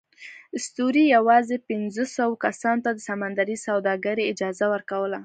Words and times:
اسطورې 0.57 1.03
یواځې 1.15 1.55
پینځوسوو 1.69 2.41
کسانو 2.45 2.83
ته 2.85 2.91
د 2.93 2.99
سمندري 3.09 3.57
سوداګرۍ 3.67 4.23
اجازه 4.33 4.65
ورکوله. 4.73 5.17